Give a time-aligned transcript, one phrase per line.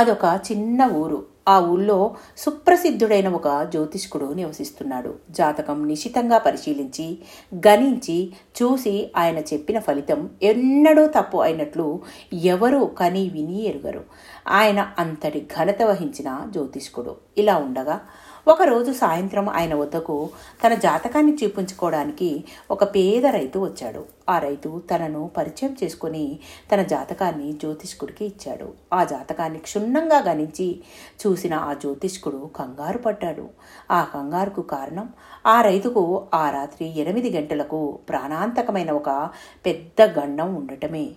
[0.00, 1.26] అదొక చిన్న ఊరు.
[1.48, 5.14] ఆ ఊళ్ళో సుప్రసిద్ధుడైన ఒక జ్యోతిష్కుడు నివసిస్తున్నాడు.
[5.30, 7.18] జాతకం నిశితంగా పరిశీలించి
[7.54, 8.32] గణించి
[8.62, 12.00] చూసి ఆయన చెప్పిన ఫలితం ఎన్నడూ తప్పు అయినట్లు
[12.32, 14.04] ఎవరూ కని విని ఎరుగరు.
[14.48, 17.16] ఆయన అంతటి ఘనత వహించిన జ్యోతిష్కుడు.
[17.38, 18.00] ఇలా ఉండగా
[18.48, 20.30] ఒకరోజు సాయంత్రం ఆయన వద్దకు
[20.64, 24.04] తన జాతకాన్ని చూపించుకోవడానికి ఒక పేద రైతు వచ్చాడు.
[24.28, 26.38] ఆ రైతు తనను పరిచయం చేసుకుని
[26.72, 28.72] తన జాతకాన్ని జ్యోతిష్కుడికి ఇచ్చాడు.
[28.92, 30.82] ఆ జాతకాన్ని క్షుణ్ణంగా గణించి
[31.26, 33.48] చూసిన ఆ జ్యోతిష్కుడు కంగారు పడ్డాడు.
[33.90, 35.08] ఆ కంగారుకు కారణం
[35.46, 39.30] ఆ రైతుకు ఆ రాత్రి ఎనిమిది గంటలకు ప్రాణాంతకమైన ఒక
[39.66, 41.08] పెద్ద గండం ఉండటమే.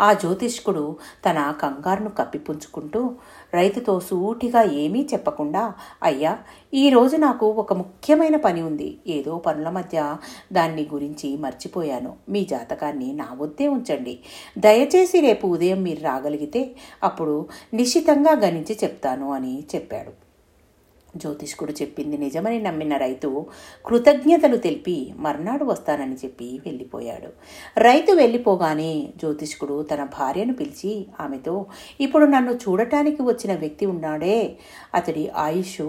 [0.00, 0.96] ఆ జ్యోతిష్కుడు
[1.28, 3.14] తన కంగారును కప్పిపుంచుకుంటూ
[3.54, 5.72] రైతుతో సూటిగా ఏమీ చెప్పకుండా
[6.02, 6.38] అయ్యా
[6.74, 8.98] ఈరోజు నాకు ఒక ముఖ్యమైన పని ఉంది.
[9.06, 10.16] ఏదో పనుల మధ్య
[10.52, 12.12] దాన్ని గురించి మర్చిపోయాను.
[12.28, 14.18] మీ జాతకాన్ని నా వద్దే ఉంచండి.
[14.58, 16.70] దయచేసి రేపు ఉదయం మీరు రాగలిగితే
[17.02, 20.23] అప్పుడు నిశ్చితంగా గణించి చెప్తాను అని చెప్పాడు.
[21.16, 23.46] జ్యోతిష్కుడు చెప్పింది నిజమని నమ్మిన రైతు
[23.86, 27.30] కృతజ్ఞతలు తెలిపి మర్నాడు వస్తానని చెప్పి వెళ్ళిపోయాడు.
[27.78, 31.66] రైతు వెళ్ళిపోగానే జ్యోతిష్కుడు తన భార్యను పిలిచి ఆమెతో
[32.00, 34.56] ఇప్పుడు నన్ను చూడటానికి వచ్చిన వ్యక్తి ఉన్నాడే.
[34.94, 35.80] అతడి ఆయుష్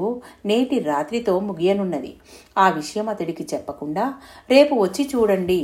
[0.45, 2.13] నేటి రాత్రితో ముగియనున్నది.
[2.57, 4.05] ఆ విషయం అతడికి చెప్పకుండా
[4.49, 5.61] రేపు వచ్చి చూడండి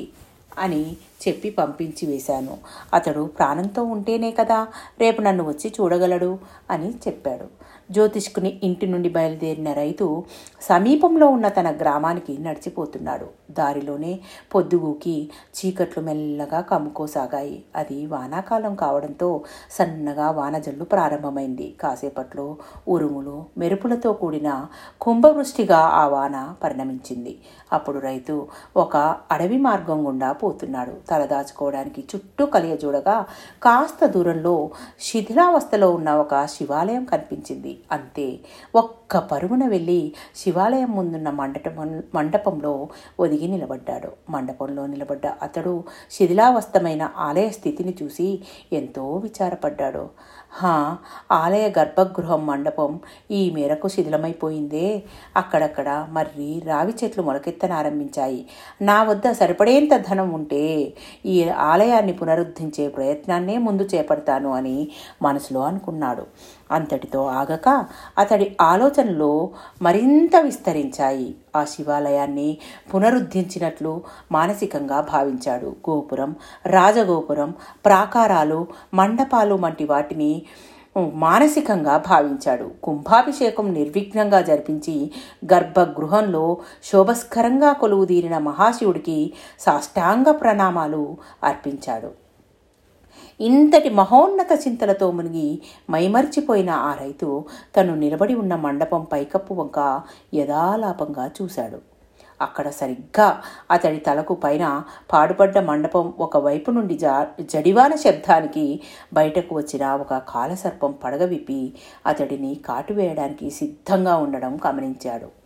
[0.59, 0.83] అని
[1.23, 2.57] చెప్పి పంపించి వేశాను.
[2.93, 4.57] అతడు ప్రాణంతో ఉంటేనే కదా
[4.99, 6.39] రేపు నన్ను వచ్చి చూడగలడు
[6.71, 7.47] అని చెప్పాడు.
[7.91, 10.23] జ్యోతిష్కుని ఇంటి నుండి బయలుదేరిన రైతు
[10.61, 13.25] సమీపంలో ఉన్న తన గ్రామానికి నడిచిపోతున్నాడు.
[13.51, 14.19] దారిలోనే
[14.55, 17.63] పొద్దుగూకి చీకట్లు మెల్లగా కమ్ముకోసాగాయి.
[17.75, 21.75] అది వానాకాలం కావడంతో సన్నగా వానజల్లు ప్రారంభమైంది.
[21.81, 24.65] కాసేపట్లో ఉరుములు మెరుపులతో కూడిన
[25.01, 27.39] కుంభవృష్టిగా ఆ వాన పరిణమించింది.
[27.73, 28.47] అప్పుడు రైతు
[28.77, 28.97] ఒక
[29.31, 30.93] అడవి మార్గం గుండా పోతున్నాడు.
[31.09, 33.25] తలదాచుకోవడానికి చుట్టూ కలియజూడగా
[33.63, 34.69] కాస్త దూరంలో
[34.99, 37.79] శిథిలావస్థలో ఉన్న ఒక శివాలయం కనిపించింది.
[37.91, 38.39] అంతే.
[38.75, 44.11] ఒక్క పరుగున వెళ్ళి శివాలయం ముందున్న మండపం మండపంలో ఒదిగి నిలబడ్డాడు.
[44.29, 48.41] మండపంలో నిలబడ్డ అతడు శిథిలావస్థమైన ఆలయ స్థితిని చూసి
[48.73, 50.09] ఎంతో విచారపడ్డాడు.
[50.53, 50.97] హా
[51.31, 52.99] ఆలయ గర్భగృహం మండపం
[53.31, 55.03] ఈ మేరకు శిథిలమైపోయిందే.
[55.37, 58.47] అక్కడక్కడ మర్రి రావి చెట్లు మొలకెత్తనారంభించాయి.
[58.81, 60.93] నా వద్ద సరిపడేంత ధనం ఉంటే
[61.25, 64.87] ఈ ఆలయాన్ని పునరుద్ధరించే ప్రయత్నాన్నే ముందు చేపడతాను అని
[65.21, 66.25] మనసులో అనుకున్నాడు.
[66.71, 67.69] అంతటితో ఆగక
[68.17, 69.49] అతడి ఆలోచనలో
[69.81, 71.35] మరింత విస్తరించాయి.
[71.55, 72.57] ఆ శివాలయాన్ని
[72.93, 74.01] పునరుద్ధరించినట్లు
[74.31, 75.75] మానసికంగా భావించాడు.
[75.89, 77.53] గోపురం రాజగోపురం
[77.85, 80.41] ప్రాకారాలు మండపాలు వంటి వాటిని
[80.97, 82.71] మానసికంగా భావించాడు.
[82.83, 85.11] కుంభాభిషేకం నిర్విఘ్నంగా జరిపించి
[85.53, 92.20] గర్భగృహంలో శోభస్కరంగా కొలువుదీరిన మహాశివుడికి సాష్టాంగ ప్రణామాలు అర్పించాడు.
[93.39, 97.29] ఇంతటి మహోన్నత చింతలతో మునిగి మైమర్చిపోయిన ఆ రైతు
[97.77, 100.01] తను నిలబడి ఉన్న మండపం పైకప్పు వంక
[100.33, 101.79] యథాలాపంగా చూశాడు.
[102.41, 108.65] అక్కడ సరిగ్గా అతడి తలకు పైన పాడుపడ్డ మండపం ఒకవైపు నుండి జా జడివాన శబ్దానికి
[109.13, 111.73] బయటకు వచ్చిన ఒక కాలసర్పం పడగవిప్పి
[112.05, 115.40] అతడిని కాటు వేయడానికి సిద్ధంగా ఉండడం గమనించాడు.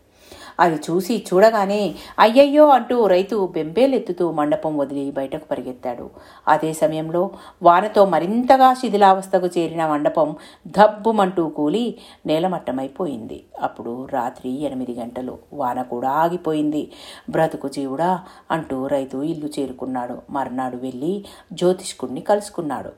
[0.59, 6.09] అది చూసి చూడగానే అయ్యయ్యో అంటూ రైతు బెంబేలెత్తుతూ మండపం వదిలి బయటకు పరిగెత్తాడు.
[6.47, 7.31] అదే సమయంలో
[7.63, 10.35] వానతో మరింతగా శిథిలావస్థకు చేరిన మండపం
[10.67, 11.95] ధబ్బుమంటూ కూలి
[12.25, 13.43] నేలమట్టమైపోయింది.
[13.61, 15.37] అప్పుడు రాత్రి ఎనిమిది గంటలు.
[15.53, 16.91] వాన కూడా ఆగిపోయింది.
[17.29, 18.19] బ్రతుకు జీవుడా
[18.51, 20.17] అంటూ రైతు ఇల్లు చేరుకున్నాడు.
[20.29, 22.89] మర్నాడు వెళ్ళి జ్యోతిష్కుడిని కలుసుకున్నాడు.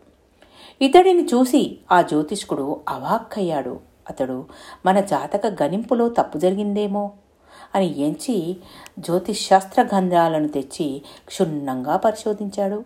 [0.81, 3.79] ఇతడిని చూసి ఆ జ్యోతిష్కుడు అవాక్కయ్యాడు.
[4.09, 4.45] అతడు
[4.85, 7.11] మన జాతక గణింపులో తప్పు జరిగిందేమో?
[7.75, 8.57] అని ఎంచి
[8.99, 12.83] జ్యోతిశాస్త్ర గంధాలను తెచ్చి క్షుణ్ణంగా పరిశోధించాడు.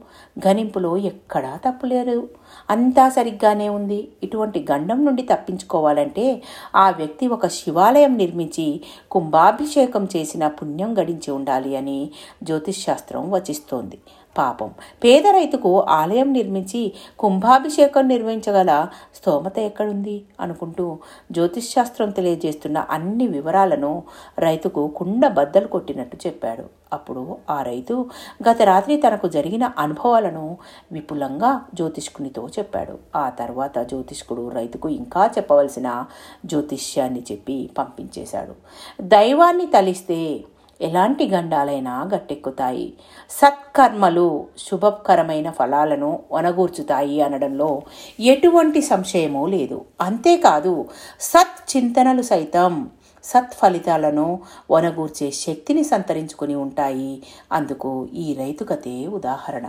[0.47, 2.29] గణింపులో ఎక్కడా తప్పులేరు
[2.69, 4.07] అంతా సరిగ్గానే ఉంది.
[4.23, 6.41] ఇటువంటి గండం నుండి తప్పించుకోవాలంటే
[6.75, 8.81] ఆ వ్యక్తి ఒక శివాలయం నిర్మించి
[9.11, 12.11] కుంభాభిషేకం చేసిన పుణ్యం గడించి ఉండాలి అని
[12.43, 13.99] జ్యోతిశాస్త్రం వచిస్తోంది.
[14.37, 14.69] పాపం.
[15.03, 16.81] పేద రైతుకు ఆలయం నిర్మించి
[17.19, 20.23] కుంభాభిషేకం నిర్వహించగల స్తోమత ఎక్కడుంది?
[20.39, 20.85] అనుకుంటూ
[21.31, 24.03] జ్యోతిష్శాస్త్రం తెలియజేస్తున్న అన్ని వివరాలను
[24.39, 26.65] రైతుకు కుండ బద్దలు కొట్టినట్టు చెప్పాడు.
[26.93, 28.05] అప్పుడు ఆ రైతు
[28.49, 30.57] గత రాత్రి తనకు జరిగిన అనుభవాలను
[30.91, 32.97] విపులంగా జ్యోతిష్కునితో చెప్పాడు.
[33.15, 36.05] ఆ తర్వాత జ్యోతిష్కుడు రైతుకు ఇంకా చెప్పవలసిన
[36.45, 38.55] జ్యోతిష్యాన్ని చెప్పి పంపించేశాడు.
[39.01, 40.43] దైవాన్ని తలిస్తే
[40.81, 42.93] ఎలాంటి గండాలైనా గట్టెక్కుతాయి.
[43.29, 47.81] సత్కర్మలు శుభకరమైన ఫలాలను వనగూర్చుతాయి అనడంలో
[48.19, 49.85] ఎటువంటి సంశయమూ లేదు.
[50.01, 50.89] అంతేకాదు
[51.19, 52.89] సత్ చింతనలు సైతం
[53.23, 54.39] సత్ఫలితాలను
[54.71, 57.23] వనగూర్చే శక్తిని సంతరించుకుని ఉంటాయి.
[57.51, 59.67] అందుకు ఈ రైతుకతే ఉదాహరణ.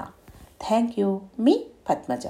[0.69, 1.21] Thank you.
[1.41, 2.27] మీ పద్మజ.